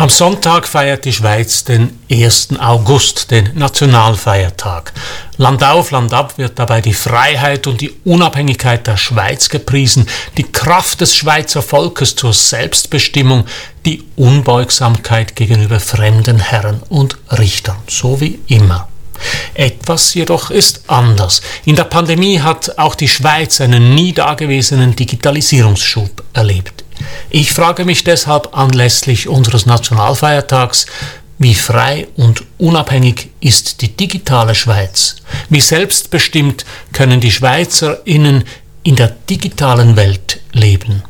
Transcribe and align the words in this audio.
Am 0.00 0.08
Sonntag 0.08 0.66
feiert 0.66 1.04
die 1.04 1.12
Schweiz 1.12 1.62
den 1.62 1.98
1. 2.10 2.58
August, 2.58 3.30
den 3.30 3.50
Nationalfeiertag. 3.54 4.94
Land 5.36 5.62
auf, 5.62 5.90
Land 5.90 6.14
ab 6.14 6.38
wird 6.38 6.58
dabei 6.58 6.80
die 6.80 6.94
Freiheit 6.94 7.66
und 7.66 7.82
die 7.82 7.92
Unabhängigkeit 8.06 8.86
der 8.86 8.96
Schweiz 8.96 9.50
gepriesen, 9.50 10.06
die 10.38 10.50
Kraft 10.50 11.02
des 11.02 11.14
Schweizer 11.14 11.60
Volkes 11.60 12.16
zur 12.16 12.32
Selbstbestimmung, 12.32 13.44
die 13.84 14.02
Unbeugsamkeit 14.16 15.36
gegenüber 15.36 15.80
fremden 15.80 16.38
Herren 16.38 16.82
und 16.88 17.18
Richtern, 17.32 17.76
so 17.86 18.22
wie 18.22 18.38
immer. 18.46 18.88
Etwas 19.52 20.14
jedoch 20.14 20.50
ist 20.50 20.84
anders. 20.86 21.42
In 21.66 21.76
der 21.76 21.84
Pandemie 21.84 22.40
hat 22.40 22.78
auch 22.78 22.94
die 22.94 23.08
Schweiz 23.08 23.60
einen 23.60 23.94
nie 23.94 24.14
dagewesenen 24.14 24.96
Digitalisierungsschub 24.96 26.22
erlebt. 26.32 26.84
Ich 27.30 27.52
frage 27.52 27.84
mich 27.84 28.04
deshalb 28.04 28.56
anlässlich 28.56 29.28
unseres 29.28 29.66
Nationalfeiertags, 29.66 30.86
wie 31.38 31.54
frei 31.54 32.06
und 32.16 32.44
unabhängig 32.58 33.30
ist 33.40 33.80
die 33.80 33.96
digitale 33.96 34.54
Schweiz? 34.54 35.16
Wie 35.48 35.62
selbstbestimmt 35.62 36.66
können 36.92 37.20
die 37.20 37.32
Schweizerinnen 37.32 38.44
in 38.82 38.96
der 38.96 39.16
digitalen 39.28 39.96
Welt 39.96 40.40
leben? 40.52 41.02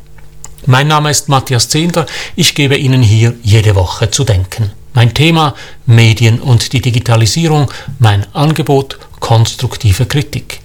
Mein 0.65 0.87
Name 0.87 1.11
ist 1.11 1.27
Matthias 1.27 1.67
Zehnder, 1.67 2.05
ich 2.35 2.55
gebe 2.55 2.77
Ihnen 2.77 3.01
hier 3.01 3.33
jede 3.43 3.75
Woche 3.75 4.09
zu 4.09 4.23
denken. 4.23 4.71
Mein 4.93 5.13
Thema 5.13 5.55
Medien 5.85 6.39
und 6.39 6.71
die 6.71 6.81
Digitalisierung, 6.81 7.71
mein 7.99 8.25
Angebot 8.33 8.99
konstruktive 9.19 10.05
Kritik. 10.05 10.61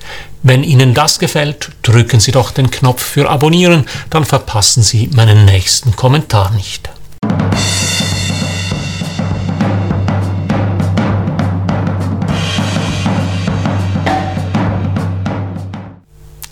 Wenn 0.48 0.62
Ihnen 0.62 0.94
das 0.94 1.18
gefällt, 1.18 1.72
drücken 1.82 2.20
Sie 2.20 2.30
doch 2.30 2.52
den 2.52 2.70
Knopf 2.70 3.02
für 3.02 3.28
Abonnieren, 3.28 3.84
dann 4.10 4.24
verpassen 4.24 4.84
Sie 4.84 5.08
meinen 5.12 5.44
nächsten 5.44 5.96
Kommentar 5.96 6.52
nicht. 6.52 6.88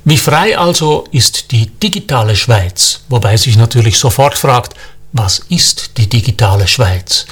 Wie 0.04 0.16
frei 0.16 0.58
also 0.58 1.04
ist 1.12 1.52
die 1.52 1.66
digitale 1.66 2.34
Schweiz? 2.34 3.02
Wobei 3.08 3.36
sich 3.36 3.56
natürlich 3.56 4.00
sofort 4.00 4.36
fragt, 4.36 4.74
was 5.12 5.38
ist 5.38 5.98
die 5.98 6.08
digitale 6.08 6.66
Schweiz? 6.66 7.26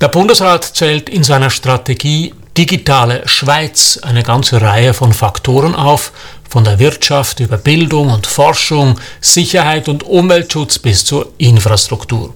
Der 0.00 0.08
Bundesrat 0.08 0.64
zählt 0.64 1.10
in 1.10 1.24
seiner 1.24 1.50
Strategie 1.50 2.32
digitale 2.56 3.26
Schweiz 3.26 3.98
eine 4.02 4.22
ganze 4.22 4.60
Reihe 4.60 4.94
von 4.94 5.12
Faktoren 5.12 5.74
auf, 5.74 6.12
von 6.48 6.62
der 6.62 6.78
Wirtschaft 6.78 7.40
über 7.40 7.56
Bildung 7.56 8.10
und 8.10 8.28
Forschung, 8.28 9.00
Sicherheit 9.20 9.88
und 9.88 10.04
Umweltschutz 10.04 10.78
bis 10.78 11.04
zur 11.04 11.32
Infrastruktur. 11.38 12.32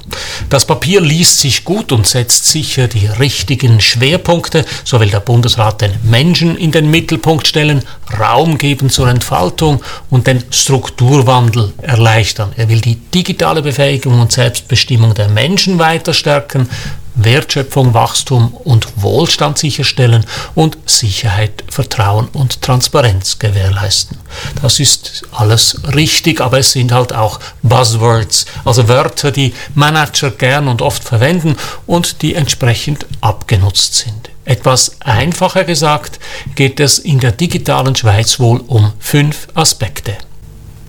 Das 0.50 0.66
Papier 0.66 1.00
liest 1.00 1.38
sich 1.38 1.64
gut 1.64 1.92
und 1.92 2.04
setzt 2.04 2.46
sicher 2.46 2.88
die 2.88 3.06
richtigen 3.06 3.80
Schwerpunkte. 3.80 4.64
So 4.82 4.98
will 4.98 5.10
der 5.10 5.20
Bundesrat 5.20 5.82
den 5.82 5.92
Menschen 6.02 6.56
in 6.56 6.72
den 6.72 6.90
Mittelpunkt 6.90 7.46
stellen, 7.46 7.84
Raum 8.18 8.58
geben 8.58 8.90
zur 8.90 9.08
Entfaltung 9.08 9.84
und 10.10 10.26
den 10.26 10.42
Strukturwandel 10.50 11.72
erleichtern. 11.80 12.50
Er 12.56 12.68
will 12.68 12.80
die 12.80 12.96
digitale 12.96 13.62
Befähigung 13.62 14.20
und 14.20 14.32
Selbstbestimmung 14.32 15.14
der 15.14 15.28
Menschen 15.28 15.78
weiter 15.78 16.12
stärken, 16.12 16.68
Wertschöpfung, 17.14 17.94
Wachstum 17.94 18.54
und 18.54 18.86
Wohlstand 18.96 19.58
sicherstellen 19.58 20.24
und 20.54 20.78
Sicherheit, 20.86 21.64
Vertrauen 21.68 22.28
und 22.32 22.62
Transparenz 22.62 23.38
gewährleisten. 23.38 24.18
Das 24.62 24.80
ist 24.80 25.24
alles 25.32 25.80
richtig, 25.94 26.40
aber 26.40 26.58
es 26.58 26.72
sind 26.72 26.92
halt 26.92 27.12
auch 27.12 27.40
Buzzwords, 27.62 28.46
also 28.64 28.88
Wörter, 28.88 29.30
die 29.30 29.54
Manager 29.74 30.30
gern 30.30 30.68
und 30.68 30.82
oft 30.82 31.02
verwenden 31.02 31.56
und 31.86 32.22
die 32.22 32.34
entsprechend 32.34 33.06
abgenutzt 33.20 33.94
sind. 33.94 34.30
Etwas 34.44 34.96
einfacher 35.00 35.64
gesagt 35.64 36.18
geht 36.54 36.80
es 36.80 36.98
in 36.98 37.20
der 37.20 37.32
digitalen 37.32 37.94
Schweiz 37.94 38.40
wohl 38.40 38.60
um 38.66 38.92
fünf 38.98 39.48
Aspekte. 39.54 40.16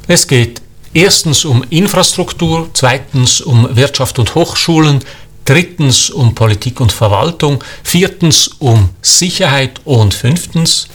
Es 0.08 0.28
geht 0.28 0.62
erstens 0.94 1.46
um 1.46 1.64
Infrastruktur, 1.70 2.70
zweitens 2.74 3.42
um 3.42 3.76
Wirtschaft 3.76 4.18
und 4.18 4.34
Hochschulen, 4.34 5.04
drittens 5.50 6.12
um 6.12 6.36
Politik 6.36 6.80
und 6.80 6.92
Verwaltung, 6.92 7.64
viertens 7.82 8.50
um 8.60 8.92
Sicherheit 9.02 9.82
und 9.84 10.14
fünftens 10.14 10.88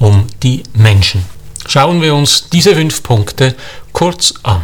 um 0.00 0.26
die 0.42 0.64
Menschen. 0.74 1.24
Schauen 1.68 2.02
wir 2.02 2.12
uns 2.12 2.48
diese 2.50 2.74
fünf 2.74 3.04
Punkte 3.04 3.54
kurz 3.92 4.34
an. 4.42 4.62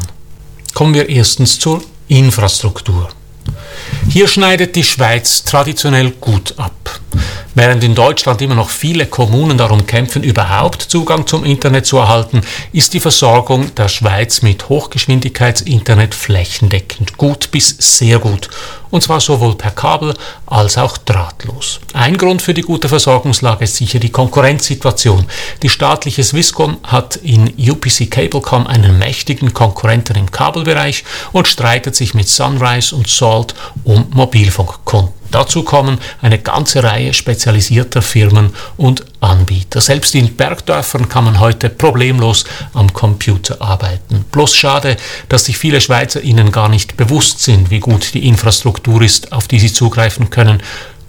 Kommen 0.74 0.94
wir 0.94 1.08
erstens 1.08 1.60
zur 1.60 1.84
Infrastruktur. 2.08 3.10
Hier 4.08 4.26
schneidet 4.26 4.74
die 4.74 4.82
Schweiz 4.82 5.44
traditionell 5.44 6.10
gut 6.20 6.54
ab. 6.58 7.00
Während 7.54 7.84
in 7.84 7.94
Deutschland 7.94 8.40
immer 8.40 8.54
noch 8.54 8.70
viele 8.70 9.04
Kommunen 9.04 9.58
darum 9.58 9.86
kämpfen, 9.86 10.22
überhaupt 10.22 10.80
Zugang 10.80 11.26
zum 11.26 11.44
Internet 11.44 11.84
zu 11.84 11.98
erhalten, 11.98 12.40
ist 12.72 12.94
die 12.94 13.00
Versorgung 13.00 13.74
der 13.74 13.88
Schweiz 13.88 14.40
mit 14.40 14.70
Hochgeschwindigkeitsinternet 14.70 16.14
flächendeckend 16.14 17.18
gut 17.18 17.50
bis 17.50 17.76
sehr 17.78 18.18
gut. 18.20 18.48
Und 18.90 19.02
zwar 19.02 19.20
sowohl 19.20 19.54
per 19.54 19.70
Kabel 19.70 20.14
als 20.46 20.78
auch 20.78 20.96
drahtlos. 20.96 21.80
Ein 21.92 22.16
Grund 22.16 22.40
für 22.40 22.54
die 22.54 22.62
gute 22.62 22.88
Versorgungslage 22.88 23.64
ist 23.64 23.76
sicher 23.76 23.98
die 23.98 24.10
Konkurrenzsituation. 24.10 25.26
Die 25.62 25.68
staatliche 25.68 26.24
Swisscom 26.24 26.78
hat 26.82 27.16
in 27.16 27.52
UPC 27.58 28.10
Cablecom 28.10 28.66
einen 28.66 28.98
mächtigen 28.98 29.52
Konkurrenten 29.52 30.16
im 30.16 30.30
Kabelbereich 30.30 31.04
und 31.32 31.48
streitet 31.48 31.96
sich 31.96 32.14
mit 32.14 32.28
Sunrise 32.28 32.94
und 32.94 33.08
Salt 33.08 33.54
um 33.84 34.06
Mobilfunkkunden. 34.10 35.21
Dazu 35.32 35.64
kommen 35.64 35.98
eine 36.20 36.38
ganze 36.38 36.84
Reihe 36.84 37.12
spezialisierter 37.14 38.02
Firmen 38.02 38.50
und 38.76 39.04
Anbieter. 39.20 39.80
Selbst 39.80 40.14
in 40.14 40.36
Bergdörfern 40.36 41.08
kann 41.08 41.24
man 41.24 41.40
heute 41.40 41.70
problemlos 41.70 42.44
am 42.74 42.92
Computer 42.92 43.60
arbeiten. 43.60 44.24
Bloß 44.30 44.54
schade, 44.54 44.96
dass 45.28 45.46
sich 45.46 45.56
viele 45.56 45.80
Schweizer 45.80 46.20
ihnen 46.20 46.52
gar 46.52 46.68
nicht 46.68 46.96
bewusst 46.96 47.42
sind, 47.42 47.70
wie 47.70 47.80
gut 47.80 48.14
die 48.14 48.28
Infrastruktur 48.28 49.02
ist, 49.02 49.32
auf 49.32 49.48
die 49.48 49.58
sie 49.58 49.72
zugreifen 49.72 50.30
können. 50.30 50.62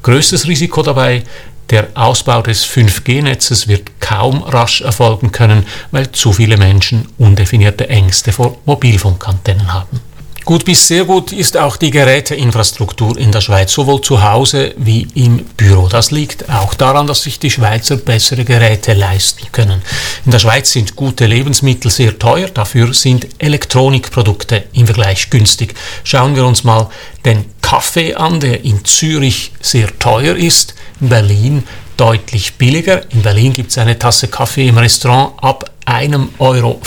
Größtes 0.04 0.48
Risiko 0.48 0.82
dabei, 0.82 1.24
der 1.70 1.90
Ausbau 1.96 2.42
des 2.42 2.66
5G-Netzes 2.66 3.68
wird 3.68 4.00
kaum 4.00 4.44
rasch 4.44 4.82
erfolgen 4.82 5.32
können, 5.32 5.66
weil 5.92 6.12
zu 6.12 6.32
viele 6.32 6.58
Menschen 6.58 7.08
undefinierte 7.18 7.90
Ängste 7.90 8.32
vor 8.32 8.58
Mobilfunkantennen 8.66 9.74
haben. 9.74 10.13
Gut 10.46 10.66
bis 10.66 10.86
sehr 10.90 11.06
gut 11.06 11.32
ist 11.32 11.56
auch 11.56 11.78
die 11.78 11.90
Geräteinfrastruktur 11.90 13.18
in 13.18 13.32
der 13.32 13.40
Schweiz, 13.40 13.72
sowohl 13.72 14.02
zu 14.02 14.22
Hause 14.22 14.74
wie 14.76 15.08
im 15.16 15.38
Büro. 15.56 15.88
Das 15.88 16.12
liegt 16.12 16.50
auch 16.50 16.74
daran, 16.74 17.08
dass 17.08 17.24
sich 17.24 17.40
die 17.40 17.50
Schweizer 17.50 17.96
bessere 17.96 18.44
Geräte 18.44 18.92
leisten 18.92 19.48
können. 19.54 19.82
In 20.26 20.32
der 20.32 20.40
Schweiz 20.40 20.74
sind 20.74 20.98
gute 20.98 21.28
Lebensmittel 21.28 21.90
sehr 21.90 22.20
teuer, 22.20 22.50
dafür 22.50 22.94
sind 22.94 23.26
Elektronikprodukte 23.40 24.66
im 24.74 24.86
Vergleich 24.86 25.30
günstig. 25.30 25.76
Schauen 26.04 26.36
wir 26.36 26.46
uns 26.46 26.66
mal 26.66 26.90
den 27.24 27.46
Kaffee 27.62 28.14
an, 28.14 28.42
der 28.42 28.66
in 28.66 28.84
Zürich 28.84 29.54
sehr 29.62 29.98
teuer 29.98 30.36
ist, 30.36 30.76
in 31.00 31.08
Berlin 31.08 31.64
deutlich 31.96 32.56
billiger. 32.56 33.10
In 33.12 33.22
Berlin 33.22 33.54
gibt 33.54 33.72
es 33.72 33.78
eine 33.78 33.98
Tasse 33.98 34.28
Kaffee 34.28 34.68
im 34.68 34.78
Restaurant 34.78 35.42
ab 35.42 35.70
einem 35.86 36.30
Euro. 36.40 36.82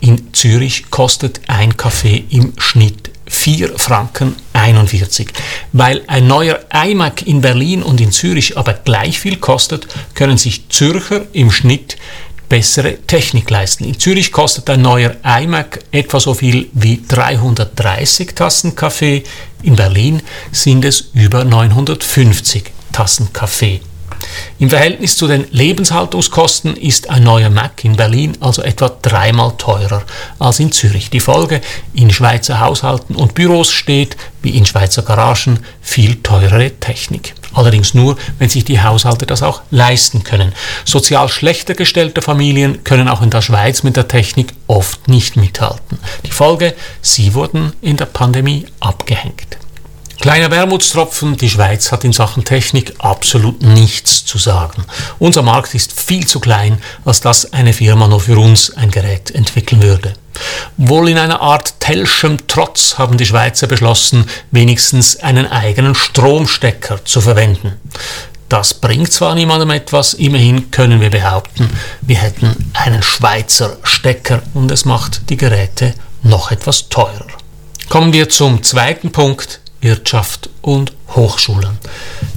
In 0.00 0.32
Zürich 0.32 0.90
kostet 0.90 1.40
ein 1.46 1.76
Kaffee 1.76 2.24
im 2.30 2.52
Schnitt 2.58 3.10
4 3.26 3.78
Franken 3.78 4.36
41. 4.52 5.28
Weil 5.72 6.02
ein 6.06 6.26
neuer 6.26 6.60
iMac 6.72 7.26
in 7.26 7.40
Berlin 7.40 7.82
und 7.82 8.00
in 8.00 8.12
Zürich 8.12 8.56
aber 8.56 8.74
gleich 8.74 9.18
viel 9.18 9.36
kostet, 9.36 9.86
können 10.14 10.38
sich 10.38 10.68
Zürcher 10.68 11.26
im 11.32 11.50
Schnitt 11.50 11.96
bessere 12.48 12.98
Technik 13.06 13.50
leisten. 13.50 13.84
In 13.84 13.98
Zürich 13.98 14.32
kostet 14.32 14.70
ein 14.70 14.82
neuer 14.82 15.16
iMac 15.22 15.80
etwa 15.92 16.18
so 16.18 16.34
viel 16.34 16.68
wie 16.72 17.02
330 17.06 18.34
Tassen 18.34 18.74
Kaffee, 18.74 19.24
in 19.62 19.76
Berlin 19.76 20.22
sind 20.52 20.84
es 20.84 21.10
über 21.14 21.44
950 21.44 22.70
Tassen 22.92 23.32
Kaffee. 23.32 23.80
Im 24.58 24.70
Verhältnis 24.70 25.16
zu 25.16 25.26
den 25.26 25.46
Lebenshaltungskosten 25.50 26.76
ist 26.76 27.10
ein 27.10 27.22
neuer 27.22 27.50
Mac 27.50 27.84
in 27.84 27.96
Berlin 27.96 28.36
also 28.40 28.62
etwa 28.62 28.88
dreimal 28.88 29.52
teurer 29.56 30.02
als 30.38 30.60
in 30.60 30.72
Zürich. 30.72 31.10
Die 31.10 31.20
Folge, 31.20 31.60
in 31.94 32.10
Schweizer 32.10 32.60
Haushalten 32.60 33.14
und 33.14 33.34
Büros 33.34 33.70
steht, 33.70 34.16
wie 34.42 34.56
in 34.56 34.66
Schweizer 34.66 35.02
Garagen, 35.02 35.60
viel 35.80 36.16
teurere 36.22 36.70
Technik. 36.80 37.34
Allerdings 37.54 37.94
nur, 37.94 38.16
wenn 38.38 38.48
sich 38.48 38.64
die 38.64 38.80
Haushalte 38.80 39.26
das 39.26 39.42
auch 39.42 39.62
leisten 39.70 40.22
können. 40.22 40.52
Sozial 40.84 41.28
schlechter 41.28 41.74
gestellte 41.74 42.22
Familien 42.22 42.84
können 42.84 43.08
auch 43.08 43.22
in 43.22 43.30
der 43.30 43.42
Schweiz 43.42 43.82
mit 43.82 43.96
der 43.96 44.08
Technik 44.08 44.52
oft 44.66 45.08
nicht 45.08 45.36
mithalten. 45.36 45.98
Die 46.26 46.30
Folge, 46.30 46.74
sie 47.00 47.34
wurden 47.34 47.72
in 47.80 47.96
der 47.96 48.06
Pandemie 48.06 48.66
abgehängt. 48.80 49.58
Kleiner 50.20 50.50
Wermutstropfen, 50.50 51.36
die 51.36 51.48
Schweiz 51.48 51.92
hat 51.92 52.02
in 52.02 52.12
Sachen 52.12 52.44
Technik 52.44 52.92
absolut 52.98 53.62
nichts 53.62 54.24
zu 54.24 54.36
sagen. 54.36 54.84
Unser 55.20 55.42
Markt 55.42 55.74
ist 55.76 55.92
viel 55.92 56.26
zu 56.26 56.40
klein, 56.40 56.82
als 57.04 57.20
dass 57.20 57.52
eine 57.52 57.72
Firma 57.72 58.08
nur 58.08 58.18
für 58.18 58.36
uns 58.36 58.76
ein 58.76 58.90
Gerät 58.90 59.30
entwickeln 59.30 59.80
würde. 59.80 60.14
Wohl 60.76 61.08
in 61.10 61.18
einer 61.18 61.40
Art 61.40 61.78
Telschem 61.78 62.36
Trotz 62.48 62.98
haben 62.98 63.16
die 63.16 63.26
Schweizer 63.26 63.68
beschlossen, 63.68 64.26
wenigstens 64.50 65.16
einen 65.20 65.46
eigenen 65.46 65.94
Stromstecker 65.94 67.04
zu 67.04 67.20
verwenden. 67.20 67.74
Das 68.48 68.74
bringt 68.74 69.12
zwar 69.12 69.36
niemandem 69.36 69.70
etwas, 69.70 70.14
immerhin 70.14 70.72
können 70.72 71.00
wir 71.00 71.10
behaupten, 71.10 71.70
wir 72.00 72.16
hätten 72.16 72.72
einen 72.74 73.04
Schweizer 73.04 73.76
Stecker 73.84 74.42
und 74.54 74.72
es 74.72 74.84
macht 74.84 75.30
die 75.30 75.36
Geräte 75.36 75.94
noch 76.24 76.50
etwas 76.50 76.88
teurer. 76.88 77.26
Kommen 77.88 78.12
wir 78.12 78.28
zum 78.28 78.64
zweiten 78.64 79.12
Punkt, 79.12 79.60
Wirtschaft 79.80 80.50
und 80.60 80.92
Hochschulen. 81.14 81.78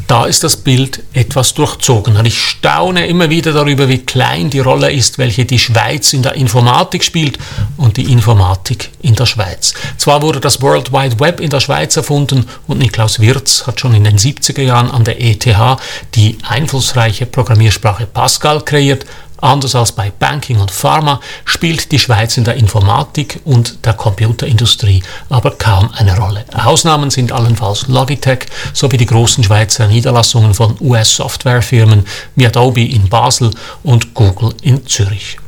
Da 0.07 0.25
ist 0.25 0.43
das 0.43 0.57
Bild 0.57 1.03
etwas 1.13 1.53
durchzogener. 1.53 2.25
Ich 2.25 2.37
staune 2.37 3.07
immer 3.07 3.29
wieder 3.29 3.53
darüber, 3.53 3.87
wie 3.87 3.99
klein 3.99 4.49
die 4.49 4.59
Rolle 4.59 4.91
ist, 4.91 5.17
welche 5.17 5.45
die 5.45 5.59
Schweiz 5.59 6.11
in 6.13 6.21
der 6.21 6.35
Informatik 6.35 7.03
spielt 7.03 7.37
und 7.77 7.97
die 7.97 8.11
Informatik 8.11 8.91
in 9.01 9.15
der 9.15 9.25
Schweiz. 9.25 9.73
Zwar 9.97 10.21
wurde 10.21 10.39
das 10.39 10.61
World 10.61 10.91
Wide 10.91 11.19
Web 11.19 11.39
in 11.39 11.49
der 11.49 11.61
Schweiz 11.61 11.95
erfunden 11.95 12.45
und 12.67 12.79
Niklaus 12.79 13.19
Wirz 13.19 13.65
hat 13.65 13.79
schon 13.79 13.93
in 13.93 14.03
den 14.03 14.17
70er 14.17 14.61
Jahren 14.61 14.91
an 14.91 15.05
der 15.05 15.21
ETH 15.21 15.47
die 16.15 16.37
einflussreiche 16.43 17.25
Programmiersprache 17.25 18.05
Pascal 18.05 18.61
kreiert, 18.61 19.05
Anders 19.41 19.75
als 19.75 19.91
bei 19.91 20.11
Banking 20.17 20.59
und 20.59 20.71
Pharma 20.71 21.19
spielt 21.45 21.91
die 21.91 21.99
Schweiz 21.99 22.37
in 22.37 22.43
der 22.43 22.55
Informatik 22.55 23.41
und 23.43 23.85
der 23.85 23.93
Computerindustrie 23.93 25.03
aber 25.29 25.51
kaum 25.51 25.89
eine 25.93 26.17
Rolle. 26.17 26.45
Ausnahmen 26.53 27.09
sind 27.09 27.31
allenfalls 27.31 27.87
Logitech 27.87 28.45
sowie 28.73 28.97
die 28.97 29.05
großen 29.05 29.43
Schweizer 29.43 29.87
Niederlassungen 29.87 30.53
von 30.53 30.77
US-Softwarefirmen 30.79 32.05
wie 32.35 32.45
Adobe 32.45 32.85
in 32.85 33.09
Basel 33.09 33.51
und 33.83 34.13
Google 34.13 34.53
in 34.61 34.85
Zürich. 34.85 35.40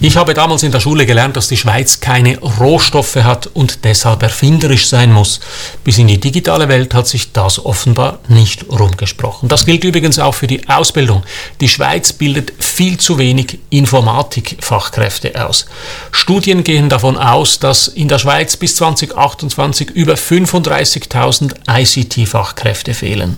Ich 0.00 0.16
habe 0.16 0.32
damals 0.32 0.62
in 0.62 0.70
der 0.70 0.78
Schule 0.78 1.06
gelernt, 1.06 1.36
dass 1.36 1.48
die 1.48 1.56
Schweiz 1.56 1.98
keine 1.98 2.38
Rohstoffe 2.38 3.16
hat 3.16 3.48
und 3.48 3.84
deshalb 3.84 4.22
erfinderisch 4.22 4.86
sein 4.86 5.12
muss. 5.12 5.40
Bis 5.82 5.98
in 5.98 6.06
die 6.06 6.20
digitale 6.20 6.68
Welt 6.68 6.94
hat 6.94 7.08
sich 7.08 7.32
das 7.32 7.64
offenbar 7.64 8.20
nicht 8.28 8.66
rumgesprochen. 8.70 9.48
Das 9.48 9.66
gilt 9.66 9.82
übrigens 9.82 10.20
auch 10.20 10.36
für 10.36 10.46
die 10.46 10.68
Ausbildung. 10.68 11.24
Die 11.60 11.68
Schweiz 11.68 12.12
bildet 12.12 12.52
viel 12.60 12.98
zu 12.98 13.18
wenig 13.18 13.58
Informatikfachkräfte 13.70 15.44
aus. 15.44 15.66
Studien 16.12 16.62
gehen 16.62 16.88
davon 16.88 17.16
aus, 17.16 17.58
dass 17.58 17.88
in 17.88 18.06
der 18.06 18.20
Schweiz 18.20 18.56
bis 18.56 18.76
2028 18.76 19.90
über 19.90 20.14
35.000 20.14 21.54
ICT-Fachkräfte 21.68 22.94
fehlen. 22.94 23.36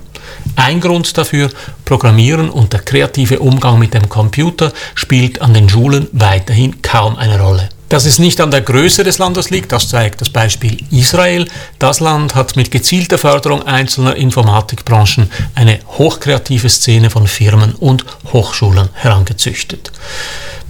Ein 0.56 0.80
Grund 0.80 1.16
dafür, 1.16 1.50
Programmieren 1.84 2.50
und 2.50 2.72
der 2.72 2.80
kreative 2.80 3.40
Umgang 3.40 3.78
mit 3.78 3.94
dem 3.94 4.08
Computer 4.08 4.72
spielt 4.94 5.40
an 5.40 5.54
den 5.54 5.68
Schulen 5.68 6.08
weiterhin 6.12 6.82
kaum 6.82 7.16
eine 7.16 7.40
Rolle. 7.40 7.68
Dass 7.90 8.04
es 8.04 8.20
nicht 8.20 8.40
an 8.40 8.52
der 8.52 8.60
Größe 8.60 9.02
des 9.02 9.18
Landes 9.18 9.50
liegt, 9.50 9.72
das 9.72 9.88
zeigt 9.88 10.20
das 10.20 10.30
Beispiel 10.30 10.78
Israel. 10.92 11.48
Das 11.80 11.98
Land 11.98 12.36
hat 12.36 12.54
mit 12.54 12.70
gezielter 12.70 13.18
Förderung 13.18 13.66
einzelner 13.66 14.14
Informatikbranchen 14.14 15.28
eine 15.56 15.80
hochkreative 15.98 16.68
Szene 16.68 17.10
von 17.10 17.26
Firmen 17.26 17.74
und 17.74 18.04
Hochschulen 18.32 18.90
herangezüchtet. 18.92 19.90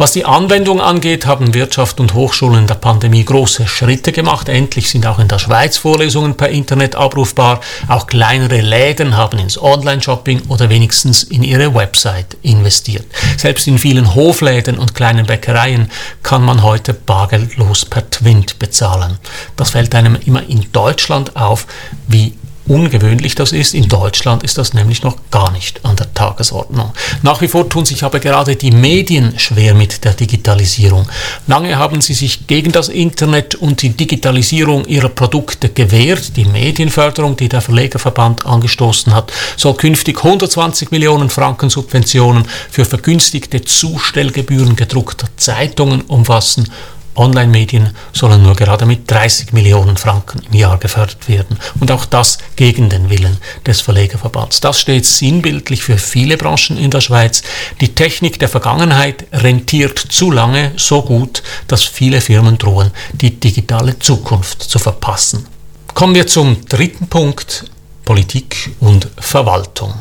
Was 0.00 0.12
die 0.12 0.24
Anwendung 0.24 0.80
angeht, 0.80 1.26
haben 1.26 1.52
Wirtschaft 1.52 2.00
und 2.00 2.14
Hochschulen 2.14 2.60
in 2.60 2.66
der 2.66 2.76
Pandemie 2.76 3.22
große 3.22 3.68
Schritte 3.68 4.12
gemacht. 4.12 4.48
Endlich 4.48 4.88
sind 4.88 5.04
auch 5.04 5.18
in 5.18 5.28
der 5.28 5.38
Schweiz 5.38 5.76
Vorlesungen 5.76 6.38
per 6.38 6.48
Internet 6.48 6.94
abrufbar. 6.94 7.60
Auch 7.86 8.06
kleinere 8.06 8.62
Läden 8.62 9.18
haben 9.18 9.38
ins 9.38 9.60
Online-Shopping 9.60 10.44
oder 10.48 10.70
wenigstens 10.70 11.22
in 11.24 11.42
ihre 11.42 11.74
Website 11.74 12.38
investiert. 12.40 13.04
Selbst 13.36 13.66
in 13.66 13.76
vielen 13.76 14.14
Hofläden 14.14 14.78
und 14.78 14.94
kleinen 14.94 15.26
Bäckereien 15.26 15.90
kann 16.22 16.46
man 16.46 16.62
heute 16.62 16.94
bargeldlos 16.94 17.84
per 17.84 18.08
Twint 18.08 18.58
bezahlen. 18.58 19.18
Das 19.56 19.72
fällt 19.72 19.94
einem 19.94 20.16
immer 20.24 20.48
in 20.48 20.72
Deutschland 20.72 21.36
auf, 21.36 21.66
wie 22.08 22.32
ungewöhnlich 22.70 23.34
das 23.34 23.52
ist. 23.52 23.74
In 23.74 23.88
Deutschland 23.88 24.44
ist 24.44 24.56
das 24.56 24.72
nämlich 24.72 25.02
noch 25.02 25.16
gar 25.30 25.50
nicht 25.50 25.84
an 25.84 25.96
der 25.96 26.14
Tagesordnung. 26.14 26.92
Nach 27.22 27.40
wie 27.40 27.48
vor 27.48 27.68
tun 27.68 27.84
sich 27.84 28.04
aber 28.04 28.20
gerade 28.20 28.54
die 28.54 28.70
Medien 28.70 29.38
schwer 29.38 29.74
mit 29.74 30.04
der 30.04 30.14
Digitalisierung. 30.14 31.08
Lange 31.48 31.76
haben 31.76 32.00
sie 32.00 32.14
sich 32.14 32.46
gegen 32.46 32.70
das 32.70 32.88
Internet 32.88 33.56
und 33.56 33.82
die 33.82 33.90
Digitalisierung 33.90 34.84
ihrer 34.86 35.08
Produkte 35.08 35.68
gewehrt. 35.68 36.36
Die 36.36 36.44
Medienförderung, 36.44 37.36
die 37.36 37.48
der 37.48 37.60
Verlegerverband 37.60 38.46
angestoßen 38.46 39.12
hat, 39.12 39.32
soll 39.56 39.74
künftig 39.74 40.18
120 40.18 40.92
Millionen 40.92 41.28
Franken 41.28 41.70
Subventionen 41.70 42.46
für 42.70 42.84
vergünstigte 42.84 43.64
Zustellgebühren 43.64 44.76
gedruckter 44.76 45.26
Zeitungen 45.36 46.02
umfassen 46.02 46.68
Online-Medien 47.16 47.94
sollen 48.12 48.42
nur 48.42 48.54
gerade 48.54 48.86
mit 48.86 49.10
30 49.10 49.52
Millionen 49.52 49.96
Franken 49.96 50.42
im 50.50 50.54
Jahr 50.58 50.78
gefördert 50.78 51.28
werden. 51.28 51.58
Und 51.80 51.90
auch 51.90 52.04
das 52.04 52.38
gegen 52.56 52.88
den 52.88 53.10
Willen 53.10 53.38
des 53.66 53.80
Verlegerverbands. 53.80 54.60
Das 54.60 54.80
steht 54.80 55.06
sinnbildlich 55.06 55.82
für 55.82 55.98
viele 55.98 56.36
Branchen 56.36 56.76
in 56.76 56.90
der 56.90 57.00
Schweiz. 57.00 57.42
Die 57.80 57.94
Technik 57.94 58.38
der 58.38 58.48
Vergangenheit 58.48 59.26
rentiert 59.32 59.98
zu 59.98 60.30
lange 60.30 60.72
so 60.76 61.02
gut, 61.02 61.42
dass 61.66 61.84
viele 61.84 62.20
Firmen 62.20 62.58
drohen, 62.58 62.90
die 63.12 63.38
digitale 63.38 63.98
Zukunft 63.98 64.62
zu 64.62 64.78
verpassen. 64.78 65.46
Kommen 65.94 66.14
wir 66.14 66.26
zum 66.26 66.64
dritten 66.66 67.08
Punkt, 67.08 67.64
Politik 68.04 68.70
und 68.80 69.08
Verwaltung. 69.18 69.94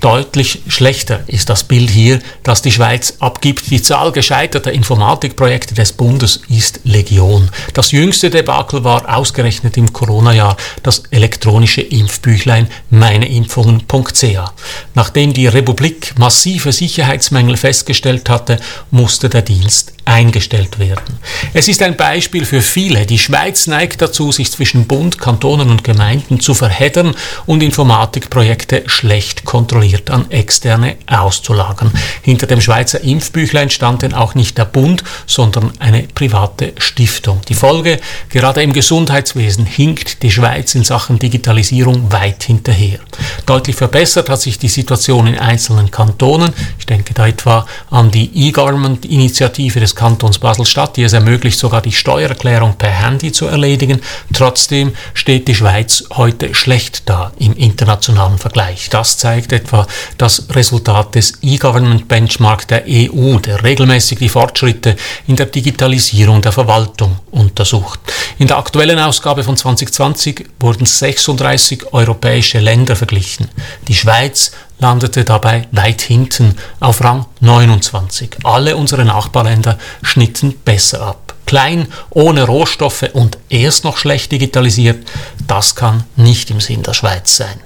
Deutlich 0.00 0.62
schlechter 0.68 1.20
ist 1.26 1.48
das 1.48 1.64
Bild 1.64 1.90
hier, 1.90 2.20
das 2.42 2.62
die 2.62 2.72
Schweiz 2.72 3.14
abgibt. 3.20 3.70
Die 3.70 3.82
Zahl 3.82 4.12
gescheiterter 4.12 4.72
Informatikprojekte 4.72 5.74
des 5.74 5.92
Bundes 5.92 6.40
ist 6.48 6.80
Legion. 6.84 7.50
Das 7.74 7.92
jüngste 7.92 8.30
Debakel 8.30 8.84
war 8.84 9.16
ausgerechnet 9.16 9.76
im 9.76 9.92
Corona-Jahr 9.92 10.56
das 10.82 11.02
elektronische 11.10 11.82
Impfbüchlein 11.82 12.68
meineimpfungen.ca. 12.90 14.52
Nachdem 14.94 15.32
die 15.32 15.46
Republik 15.46 16.18
massive 16.18 16.72
Sicherheitsmängel 16.72 17.56
festgestellt 17.56 18.28
hatte, 18.28 18.58
musste 18.90 19.28
der 19.28 19.42
Dienst 19.42 19.92
eingestellt 20.04 20.78
werden. 20.78 21.18
Es 21.54 21.68
ist 21.68 21.82
ein 21.82 21.96
Beispiel 21.96 22.44
für 22.44 22.60
viele. 22.60 23.06
Die 23.06 23.18
Schweiz 23.18 23.66
neigt 23.66 24.02
dazu, 24.02 24.32
sich 24.32 24.50
zwischen 24.50 24.86
Bund, 24.86 25.18
Kantonen 25.18 25.70
und 25.70 25.84
Gemeinden 25.84 26.40
zu 26.40 26.54
verheddern 26.54 27.14
und 27.46 27.62
Informatikprojekte 27.62 28.82
schlecht 28.86 29.44
kontrolliert 29.52 30.08
an 30.08 30.30
Externe 30.30 30.96
auszulagern. 31.06 31.92
Hinter 32.22 32.46
dem 32.46 32.62
Schweizer 32.62 33.02
Impfbüchlein 33.02 33.68
stand 33.68 34.00
denn 34.00 34.14
auch 34.14 34.34
nicht 34.34 34.56
der 34.56 34.64
Bund, 34.64 35.04
sondern 35.26 35.72
eine 35.78 36.04
private 36.04 36.72
Stiftung. 36.78 37.42
Die 37.50 37.54
Folge, 37.54 38.00
gerade 38.30 38.62
im 38.62 38.72
Gesundheitswesen 38.72 39.66
hinkt 39.66 40.22
die 40.22 40.30
Schweiz 40.30 40.74
in 40.74 40.84
Sachen 40.84 41.18
Digitalisierung 41.18 42.10
weit 42.10 42.44
hinterher. 42.44 43.00
Deutlich 43.44 43.76
verbessert 43.76 44.30
hat 44.30 44.40
sich 44.40 44.58
die 44.58 44.68
Situation 44.68 45.26
in 45.26 45.38
einzelnen 45.38 45.90
Kantonen. 45.90 46.54
Ich 46.78 46.86
denke 46.86 47.12
da 47.12 47.26
etwa 47.26 47.66
an 47.90 48.10
die 48.10 48.30
E-Government-Initiative 48.48 49.80
des 49.80 49.94
Kantons 49.94 50.38
Basel-Stadt, 50.38 50.96
die 50.96 51.02
es 51.02 51.12
ermöglicht, 51.12 51.58
sogar 51.58 51.82
die 51.82 51.92
Steuererklärung 51.92 52.76
per 52.76 52.88
Handy 52.88 53.32
zu 53.32 53.48
erledigen. 53.48 54.00
Trotzdem 54.32 54.94
steht 55.12 55.46
die 55.46 55.54
Schweiz 55.54 56.04
heute 56.14 56.54
schlecht 56.54 57.02
da 57.10 57.32
im 57.38 57.54
internationalen 57.54 58.38
Vergleich. 58.38 58.88
Das 58.88 59.18
zeigt 59.18 59.41
etwa 59.50 59.86
das 60.18 60.46
Resultat 60.50 61.14
des 61.14 61.38
E-Government 61.40 62.06
Benchmark 62.06 62.68
der 62.68 62.84
EU, 62.86 63.38
der 63.38 63.64
regelmäßig 63.64 64.18
die 64.18 64.28
Fortschritte 64.28 64.94
in 65.26 65.36
der 65.36 65.46
Digitalisierung 65.46 66.42
der 66.42 66.52
Verwaltung 66.52 67.16
untersucht. 67.30 67.98
In 68.38 68.46
der 68.46 68.58
aktuellen 68.58 68.98
Ausgabe 68.98 69.42
von 69.42 69.56
2020 69.56 70.44
wurden 70.60 70.84
36 70.86 71.92
europäische 71.92 72.60
Länder 72.60 72.94
verglichen. 72.94 73.48
Die 73.88 73.94
Schweiz 73.94 74.52
landete 74.78 75.24
dabei 75.24 75.66
weit 75.72 76.02
hinten 76.02 76.56
auf 76.80 77.02
Rang 77.02 77.26
29. 77.40 78.36
Alle 78.42 78.76
unsere 78.76 79.04
Nachbarländer 79.04 79.78
schnitten 80.02 80.54
besser 80.64 81.00
ab. 81.02 81.34
Klein, 81.46 81.88
ohne 82.10 82.44
Rohstoffe 82.44 83.10
und 83.12 83.38
erst 83.48 83.84
noch 83.84 83.96
schlecht 83.96 84.32
digitalisiert, 84.32 85.06
das 85.46 85.74
kann 85.74 86.04
nicht 86.16 86.50
im 86.50 86.60
Sinn 86.60 86.82
der 86.82 86.94
Schweiz 86.94 87.36
sein. 87.36 87.60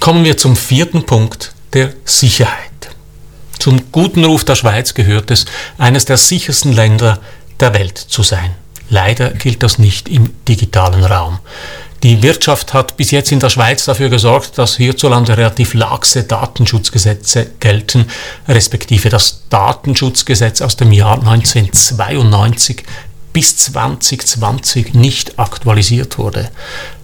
Kommen 0.00 0.24
wir 0.24 0.38
zum 0.38 0.56
vierten 0.56 1.04
Punkt, 1.04 1.52
der 1.74 1.92
Sicherheit. 2.06 2.70
Zum 3.58 3.92
guten 3.92 4.24
Ruf 4.24 4.44
der 4.44 4.54
Schweiz 4.54 4.94
gehört 4.94 5.30
es, 5.30 5.44
eines 5.76 6.06
der 6.06 6.16
sichersten 6.16 6.72
Länder 6.72 7.20
der 7.60 7.74
Welt 7.74 7.98
zu 7.98 8.22
sein. 8.22 8.54
Leider 8.88 9.28
gilt 9.32 9.62
das 9.62 9.78
nicht 9.78 10.08
im 10.08 10.32
digitalen 10.48 11.04
Raum. 11.04 11.40
Die 12.02 12.22
Wirtschaft 12.22 12.72
hat 12.72 12.96
bis 12.96 13.10
jetzt 13.10 13.30
in 13.30 13.40
der 13.40 13.50
Schweiz 13.50 13.84
dafür 13.84 14.08
gesorgt, 14.08 14.56
dass 14.56 14.78
hierzulande 14.78 15.36
relativ 15.36 15.74
laxe 15.74 16.24
Datenschutzgesetze 16.24 17.50
gelten, 17.60 18.06
respektive 18.48 19.10
das 19.10 19.42
Datenschutzgesetz 19.50 20.62
aus 20.62 20.76
dem 20.76 20.92
Jahr 20.92 21.18
1992 21.18 22.84
bis 23.34 23.58
2020 23.58 24.94
nicht 24.94 25.38
aktualisiert 25.38 26.16
wurde. 26.16 26.50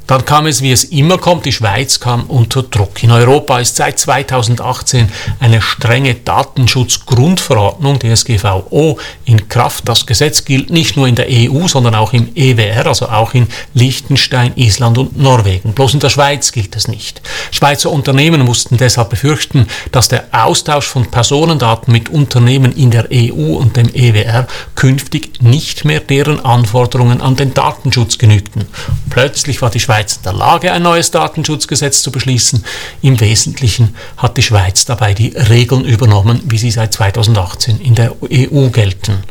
Dann 0.06 0.24
kam 0.24 0.46
es, 0.46 0.62
wie 0.62 0.70
es 0.70 0.84
immer 0.84 1.18
kommt, 1.18 1.46
die 1.46 1.52
Schweiz 1.52 1.98
kam 1.98 2.24
unter 2.24 2.62
Druck. 2.62 3.02
In 3.02 3.10
Europa 3.10 3.58
ist 3.58 3.76
seit 3.76 3.98
2018 3.98 5.10
eine 5.40 5.60
strenge 5.60 6.14
Datenschutzgrundverordnung, 6.14 7.98
DSGVO, 7.98 8.98
in 9.24 9.48
Kraft. 9.48 9.88
Das 9.88 10.06
Gesetz 10.06 10.44
gilt 10.44 10.70
nicht 10.70 10.96
nur 10.96 11.08
in 11.08 11.16
der 11.16 11.26
EU, 11.28 11.66
sondern 11.66 11.96
auch 11.96 12.12
im 12.12 12.28
EWR, 12.36 12.86
also 12.86 13.08
auch 13.08 13.34
in 13.34 13.48
Liechtenstein, 13.74 14.52
Island 14.54 14.96
und 14.98 15.18
Norwegen. 15.18 15.72
Bloß 15.72 15.94
in 15.94 16.00
der 16.00 16.10
Schweiz 16.10 16.52
gilt 16.52 16.76
es 16.76 16.86
nicht. 16.86 17.20
Schweizer 17.50 17.90
Unternehmen 17.90 18.42
mussten 18.42 18.76
deshalb 18.76 19.10
befürchten, 19.10 19.66
dass 19.90 20.08
der 20.08 20.26
Austausch 20.30 20.86
von 20.86 21.10
Personendaten 21.10 21.92
mit 21.92 22.10
Unternehmen 22.10 22.72
in 22.72 22.92
der 22.92 23.08
EU 23.12 23.56
und 23.56 23.76
dem 23.76 23.92
EWR 23.92 24.46
künftig 24.76 25.42
nicht 25.42 25.84
mehr 25.84 26.00
deren 26.00 26.44
Anforderungen 26.44 27.20
an 27.20 27.34
den 27.34 27.54
Datenschutz 27.54 28.18
genügten. 28.18 28.66
Plötzlich 29.10 29.62
war 29.62 29.70
die 29.70 29.80
Schweiz 29.80 29.95
Schweiz 29.96 30.16
in 30.16 30.22
der 30.24 30.34
Lage, 30.34 30.72
ein 30.72 30.82
neues 30.82 31.10
Datenschutzgesetz 31.10 32.02
zu 32.02 32.12
beschließen. 32.12 32.62
Im 33.00 33.18
Wesentlichen 33.18 33.96
hat 34.18 34.36
die 34.36 34.42
Schweiz 34.42 34.84
dabei 34.84 35.14
die 35.14 35.28
Regeln 35.28 35.86
übernommen, 35.86 36.42
wie 36.44 36.58
sie 36.58 36.70
seit 36.70 36.92
2018 36.92 37.80
in 37.80 37.94
der 37.94 38.14
EU 38.22 38.68
gelten. 38.68 39.24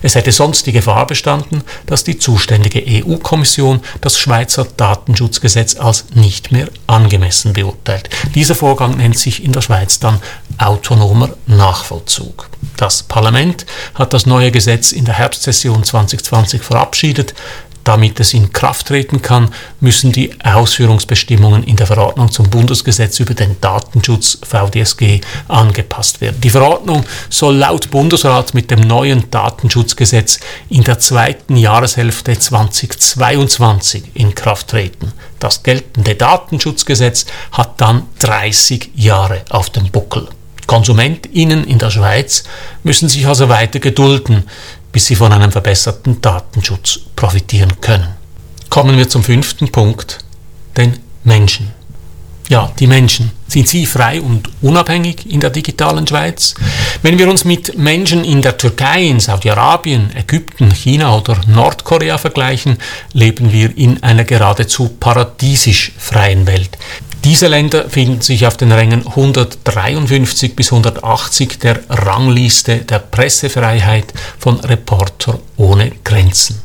Es 0.00 0.14
hätte 0.14 0.30
sonst 0.30 0.66
die 0.66 0.72
Gefahr 0.72 1.08
bestanden, 1.08 1.64
dass 1.86 2.04
die 2.04 2.18
zuständige 2.18 2.84
EU-Kommission 2.86 3.80
das 4.00 4.16
Schweizer 4.16 4.64
Datenschutzgesetz 4.76 5.74
als 5.74 6.06
nicht 6.14 6.52
mehr 6.52 6.68
angemessen 6.86 7.52
beurteilt. 7.52 8.08
Dieser 8.36 8.54
Vorgang 8.54 8.96
nennt 8.96 9.18
sich 9.18 9.42
in 9.42 9.50
der 9.50 9.60
Schweiz 9.60 9.98
dann 9.98 10.20
autonomer 10.58 11.30
Nachvollzug. 11.46 12.48
Das 12.76 13.02
Parlament 13.02 13.66
hat 13.94 14.12
das 14.12 14.26
neue 14.26 14.52
Gesetz 14.52 14.92
in 14.92 15.04
der 15.04 15.14
Herbstsession 15.14 15.82
2020 15.82 16.62
verabschiedet. 16.62 17.34
Damit 17.84 18.20
es 18.20 18.32
in 18.32 18.52
Kraft 18.52 18.88
treten 18.88 19.22
kann, 19.22 19.52
müssen 19.80 20.12
die 20.12 20.32
Ausführungsbestimmungen 20.44 21.64
in 21.64 21.76
der 21.76 21.86
Verordnung 21.86 22.30
zum 22.30 22.48
Bundesgesetz 22.48 23.18
über 23.18 23.34
den 23.34 23.60
Datenschutz 23.60 24.38
VDSG 24.42 25.20
angepasst 25.48 26.20
werden. 26.20 26.40
Die 26.40 26.50
Verordnung 26.50 27.04
soll 27.28 27.56
laut 27.56 27.90
Bundesrat 27.90 28.54
mit 28.54 28.70
dem 28.70 28.80
neuen 28.80 29.30
Datenschutzgesetz 29.30 30.38
in 30.68 30.84
der 30.84 31.00
zweiten 31.00 31.56
Jahreshälfte 31.56 32.38
2022 32.38 34.04
in 34.14 34.34
Kraft 34.34 34.68
treten. 34.68 35.12
Das 35.40 35.64
geltende 35.64 36.14
Datenschutzgesetz 36.14 37.26
hat 37.50 37.80
dann 37.80 38.04
30 38.20 38.92
Jahre 38.94 39.42
auf 39.50 39.70
dem 39.70 39.90
Buckel. 39.90 40.28
KonsumentInnen 40.68 41.64
in 41.64 41.78
der 41.78 41.90
Schweiz 41.90 42.44
müssen 42.82 43.08
sich 43.08 43.26
also 43.26 43.48
weiter 43.48 43.80
gedulden, 43.80 44.44
bis 44.92 45.06
sie 45.06 45.16
von 45.16 45.32
einem 45.32 45.50
verbesserten 45.50 46.20
Datenschutz 46.20 47.00
profitieren 47.16 47.80
können. 47.80 48.08
Kommen 48.68 48.96
wir 48.96 49.08
zum 49.08 49.24
fünften 49.24 49.72
Punkt, 49.72 50.18
den 50.76 50.98
Menschen. 51.24 51.72
Ja, 52.48 52.70
die 52.78 52.86
Menschen. 52.86 53.30
Sind 53.48 53.68
sie 53.68 53.86
frei 53.86 54.20
und 54.20 54.48
unabhängig 54.60 55.30
in 55.30 55.40
der 55.40 55.50
digitalen 55.50 56.06
Schweiz? 56.06 56.54
Wenn 57.02 57.18
wir 57.18 57.28
uns 57.30 57.44
mit 57.44 57.78
Menschen 57.78 58.24
in 58.24 58.42
der 58.42 58.58
Türkei, 58.58 59.04
in 59.04 59.20
Saudi-Arabien, 59.20 60.14
Ägypten, 60.14 60.70
China 60.70 61.16
oder 61.16 61.40
Nordkorea 61.46 62.18
vergleichen, 62.18 62.78
leben 63.12 63.52
wir 63.52 63.76
in 63.76 64.02
einer 64.02 64.24
geradezu 64.24 64.88
paradiesisch 65.00 65.92
freien 65.96 66.46
Welt. 66.46 66.76
Diese 67.24 67.46
Länder 67.46 67.88
finden 67.88 68.20
sich 68.20 68.46
auf 68.48 68.56
den 68.56 68.72
Rängen 68.72 69.06
153 69.06 70.56
bis 70.56 70.72
180 70.72 71.58
der 71.60 71.80
Rangliste 71.88 72.78
der 72.78 72.98
Pressefreiheit 72.98 74.12
von 74.38 74.58
Reporter 74.58 75.38
ohne 75.56 75.92
Grenzen. 76.02 76.60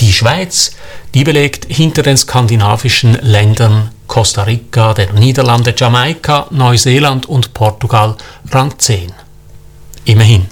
Die 0.00 0.12
Schweiz, 0.12 0.72
die 1.14 1.22
belegt 1.22 1.66
hinter 1.68 2.02
den 2.02 2.16
skandinavischen 2.16 3.14
Ländern 3.22 3.92
Costa 4.08 4.42
Rica, 4.42 4.94
der 4.94 5.12
Niederlande, 5.12 5.72
Jamaika, 5.76 6.48
Neuseeland 6.50 7.26
und 7.26 7.54
Portugal 7.54 8.16
Rang 8.50 8.76
10. 8.76 9.12
Immerhin. 10.06 10.46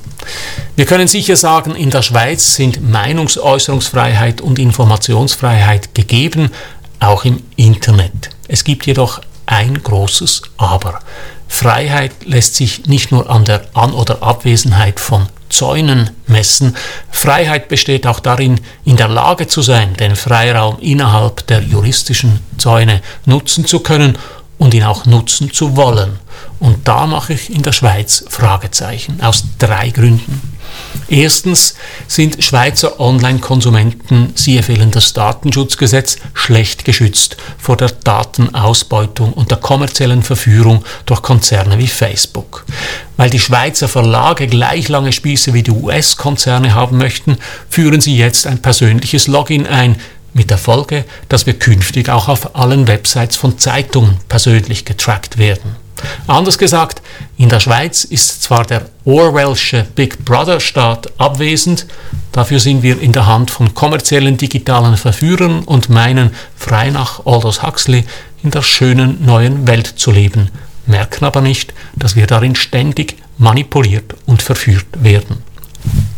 Wir 0.77 0.87
können 0.87 1.09
sicher 1.09 1.35
sagen, 1.35 1.75
in 1.75 1.91
der 1.91 2.03
Schweiz 2.03 2.55
sind 2.55 2.89
Meinungsäußerungsfreiheit 2.89 4.41
und 4.41 4.61
Informationsfreiheit 4.61 5.97
gegeben, 5.97 6.51
auch 7.01 7.25
im 7.25 7.43
Internet. 7.57 8.31
Es 8.47 8.63
gibt 8.63 8.87
jedoch 8.87 9.21
ein 9.47 9.83
großes 9.83 10.43
Aber. 10.57 11.01
Freiheit 11.49 12.13
lässt 12.25 12.57
sich 12.57 12.87
nicht 12.87 13.13
nur 13.13 13.29
an 13.29 13.45
der 13.45 13.63
An- 13.75 13.93
oder 13.93 14.23
Abwesenheit 14.23 14.99
von 14.99 15.27
Zäunen 15.51 16.11
messen. 16.27 16.77
Freiheit 17.11 17.69
besteht 17.69 18.07
auch 18.07 18.21
darin, 18.21 18.59
in 18.85 18.97
der 18.97 19.09
Lage 19.09 19.47
zu 19.47 19.61
sein, 19.61 19.95
den 19.95 20.17
Freiraum 20.17 20.79
innerhalb 20.81 21.47
der 21.47 21.61
juristischen 21.61 22.41
Zäune 22.57 23.03
nutzen 23.27 23.67
zu 23.67 23.81
können 23.81 24.17
und 24.57 24.73
ihn 24.73 24.85
auch 24.85 25.05
nutzen 25.05 25.53
zu 25.53 25.77
wollen. 25.77 26.19
Und 26.63 26.87
da 26.87 27.09
mache 27.09 27.33
ich 27.33 27.53
in 27.53 27.63
der 27.63 27.73
Schweiz 27.73 28.25
Fragezeichen 28.29 29.21
aus 29.21 29.43
drei 29.59 29.91
Gründen. 29.91 30.41
Erstens 31.09 31.75
sind 32.07 32.43
Schweizer 32.45 33.01
Online-Konsumenten, 33.01 34.31
siehe 34.37 34.63
fehlendes 34.63 35.13
Datenschutzgesetz, 35.13 36.19
schlecht 36.35 36.85
geschützt 36.85 37.37
vor 37.59 37.77
der 37.77 37.89
Datenausbeutung 37.89 39.33
und 39.33 39.51
der 39.51 39.59
kommerziellen 39.59 40.23
Verführung 40.23 40.85
durch 41.05 41.23
Konzerne 41.23 41.79
wie 41.79 41.89
Facebook. 41.89 42.65
Weil 43.17 43.31
die 43.31 43.41
Schweizer 43.41 43.89
Verlage 43.89 44.47
gleich 44.47 44.89
lange 44.89 45.11
Spieße 45.11 45.55
wie 45.55 45.65
die 45.65 45.73
US-Konzerne 45.73 46.75
haben 46.75 46.97
möchten, 46.97 47.39
führen 47.69 48.01
sie 48.01 48.17
jetzt 48.17 48.47
ein 48.47 48.63
persönliches 48.63 49.27
Login 49.27 49.67
ein, 49.67 49.97
mit 50.33 50.49
der 50.49 50.59
Folge, 50.59 51.05
dass 51.29 51.45
wir 51.45 51.59
künftig 51.59 52.09
auch 52.09 52.29
auf 52.29 52.55
allen 52.55 52.87
Websites 52.87 53.35
von 53.35 53.59
Zeitungen 53.59 54.19
persönlich 54.29 54.85
getrackt 54.85 55.39
werden. 55.39 55.82
Anders 56.27 56.59
gesagt, 56.59 57.03
in 57.37 57.49
der 57.49 57.61
Schweiz 57.61 58.05
ist 58.05 58.43
zwar 58.43 58.65
der 58.65 58.87
Orwellsche 59.05 59.87
Big 59.95 60.25
Brother 60.25 60.61
Staat 60.61 61.13
abwesend, 61.19 61.87
dafür 62.33 62.61
sind 62.61 62.83
wir 62.83 63.01
in 63.01 63.13
der 63.13 63.27
Hand 63.27 63.51
von 63.51 63.75
kommerziellen 63.75 64.37
digitalen 64.37 64.97
Verführern 64.97 65.65
und 65.65 65.89
meinen, 65.89 66.31
frei 66.57 66.91
nach 66.91 67.27
Aldous 67.27 67.63
Huxley, 67.63 68.05
in 68.43 68.51
der 68.51 68.63
schönen 68.63 69.25
neuen 69.25 69.67
Welt 69.67 69.87
zu 69.87 70.11
leben, 70.11 70.51
merken 70.87 71.25
aber 71.25 71.41
nicht, 71.41 71.75
dass 71.95 72.17
wir 72.17 72.27
darin 72.27 72.55
ständig 72.55 73.17
manipuliert 73.39 74.15
und 74.27 74.43
verführt 74.43 74.87
werden. 74.95 75.43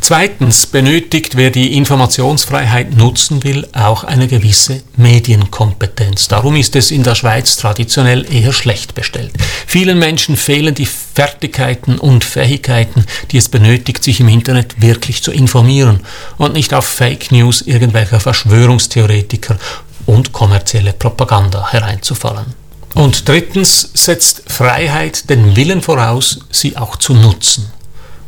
Zweitens 0.06 0.66
benötigt, 0.66 1.34
wer 1.34 1.48
die 1.48 1.78
Informationsfreiheit 1.78 2.94
nutzen 2.94 3.42
will, 3.42 3.66
auch 3.72 4.04
eine 4.04 4.28
gewisse 4.28 4.82
Medienkompetenz. 4.98 6.28
Darum 6.28 6.56
ist 6.56 6.76
es 6.76 6.90
in 6.90 7.02
der 7.02 7.14
Schweiz 7.14 7.56
traditionell 7.56 8.30
eher 8.30 8.52
schlecht 8.52 8.94
bestellt. 8.94 9.32
Vielen 9.66 9.98
Menschen 9.98 10.36
fehlen 10.36 10.74
die 10.74 10.84
Fertigkeiten 10.84 11.98
und 11.98 12.22
Fähigkeiten, 12.22 13.06
die 13.30 13.38
es 13.38 13.48
benötigt, 13.48 14.04
sich 14.04 14.20
im 14.20 14.28
Internet 14.28 14.82
wirklich 14.82 15.22
zu 15.22 15.32
informieren 15.32 16.00
und 16.36 16.52
nicht 16.52 16.74
auf 16.74 16.84
Fake 16.84 17.32
News 17.32 17.62
irgendwelcher 17.62 18.20
Verschwörungstheoretiker 18.20 19.56
und 20.04 20.34
kommerzielle 20.34 20.92
Propaganda 20.92 21.72
hereinzufallen. 21.72 22.52
Und 22.92 23.26
drittens 23.26 23.88
setzt 23.94 24.42
Freiheit 24.48 25.30
den 25.30 25.56
Willen 25.56 25.80
voraus, 25.80 26.40
sie 26.50 26.76
auch 26.76 26.96
zu 26.96 27.14
nutzen. 27.14 27.72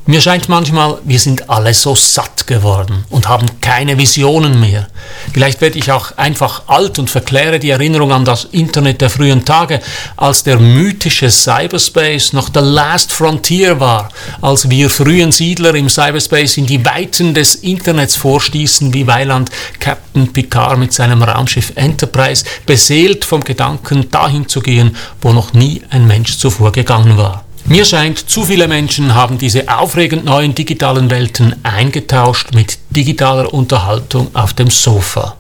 Mir 0.09 0.21
scheint 0.21 0.49
manchmal, 0.49 0.99
wir 1.03 1.19
sind 1.19 1.51
alle 1.51 1.75
so 1.75 1.97
satt 1.97 2.47
geworden 2.47 3.05
und 3.11 3.29
haben 3.29 3.61
keine 3.61 3.99
Visionen 3.99 4.61
mehr. 4.61 4.87
Vielleicht 5.33 5.61
werde 5.61 5.81
ich 5.81 5.91
auch 5.91 6.17
einfach 6.17 6.69
alt 6.69 7.01
und 7.01 7.11
verkläre 7.11 7.59
die 7.59 7.71
Erinnerung 7.71 8.13
an 8.13 8.25
das 8.25 8.45
Internet 8.45 9.01
der 9.01 9.11
frühen 9.11 9.45
Tage, 9.45 9.81
als 10.17 10.45
der 10.45 10.61
mythische 10.61 11.29
Cyberspace 11.29 12.35
noch 12.35 12.51
the 12.55 12.61
last 12.61 13.13
frontier 13.13 13.81
war, 13.81 14.09
als 14.41 14.71
wir 14.71 14.91
frühen 14.91 15.33
Siedler 15.33 15.75
im 15.75 15.89
Cyberspace 15.89 16.59
in 16.59 16.67
die 16.67 16.85
Weiten 16.85 17.35
des 17.35 17.57
Internets 17.57 18.15
vorstießen, 18.15 18.95
wie 18.95 19.09
Weiland 19.09 19.51
Captain 19.81 20.33
Picard 20.33 20.79
mit 20.79 20.93
seinem 20.93 21.25
Raumschiff 21.25 21.73
Enterprise, 21.75 22.45
beseelt 22.65 23.25
vom 23.25 23.43
Gedanken, 23.43 24.09
dahin 24.09 24.49
zu 24.49 24.61
gehen, 24.61 24.95
wo 25.21 25.33
noch 25.33 25.53
nie 25.53 25.83
ein 25.91 26.07
Mensch 26.07 26.39
zuvor 26.39 26.71
gegangen 26.71 27.17
war. 27.17 27.46
Mir 27.69 27.85
scheint, 27.85 28.31
zu 28.31 28.45
viele 28.45 28.69
Menschen 28.69 29.17
haben 29.17 29.39
diese 29.39 29.69
aufregend 29.69 30.25
neuen 30.25 30.55
digitalen 30.55 31.11
Welten 31.11 31.57
eingetauscht 31.65 32.55
mit 32.55 32.79
digitaler 32.91 33.53
Unterhaltung 33.53 34.33
auf 34.37 34.53
dem 34.55 34.71
Sofa. 34.71 35.37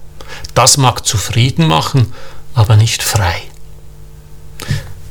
Das 0.53 0.77
mag 0.77 1.07
zufrieden 1.07 1.69
machen, 1.69 2.13
aber 2.53 2.77
nicht 2.77 3.05
frei. 3.05 3.43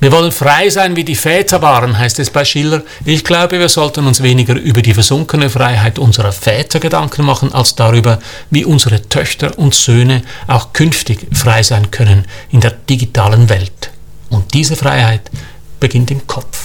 Wir 0.01 0.12
wollen 0.12 0.34
frei 0.34 0.69
sein, 0.69 0.98
wie 0.98 1.05
die 1.05 1.15
Väter 1.15 1.62
waren, 1.62 1.98
heißt 1.98 2.19
es 2.19 2.31
bei 2.31 2.43
Schiller. 2.43 2.84
Ich 3.05 3.24
glaube, 3.24 3.60
wir 3.60 3.69
sollten 3.69 4.07
uns 4.07 4.22
weniger 4.22 4.55
über 4.55 4.81
die 4.81 4.93
versunkene 4.93 5.50
Freiheit 5.50 5.98
unserer 5.98 6.34
Väter 6.34 6.81
Gedanken 6.81 7.24
machen, 7.25 7.53
als 7.53 7.75
darüber, 7.75 8.19
wie 8.50 8.65
unsere 8.65 9.07
Töchter 9.07 9.57
und 9.57 9.74
Söhne 9.74 10.22
auch 10.48 10.74
künftig 10.74 11.25
frei 11.31 11.63
sein 11.63 11.91
können 11.91 12.25
in 12.51 12.60
der 12.60 12.72
digitalen 12.72 13.48
Welt. 13.48 13.91
Und 14.29 14.53
diese 14.53 14.75
Freiheit 14.75 15.31
beginnt 15.79 16.12
im 16.12 16.27
Kopf. 16.27 16.64